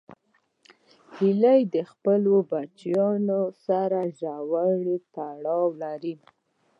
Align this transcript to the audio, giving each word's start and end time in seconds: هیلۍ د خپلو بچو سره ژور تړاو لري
هیلۍ 1.15 1.61
د 1.75 1.77
خپلو 1.91 2.33
بچو 2.51 3.37
سره 3.65 3.99
ژور 4.19 4.77
تړاو 5.13 5.65
لري 5.83 6.15